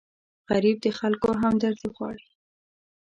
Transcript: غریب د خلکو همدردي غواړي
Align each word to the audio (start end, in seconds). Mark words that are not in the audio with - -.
غریب 0.49 0.77
د 0.85 0.87
خلکو 0.99 1.27
همدردي 1.41 1.87
غواړي 1.95 2.27